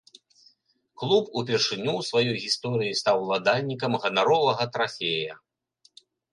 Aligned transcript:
Клуб 1.01 1.25
упершыню 1.41 1.91
ў 1.91 2.01
сваёй 2.09 2.37
гісторыі 2.47 2.97
стаў 3.03 3.15
уладальнікам 3.27 4.01
ганаровага 4.07 4.63
трафея. 4.79 5.33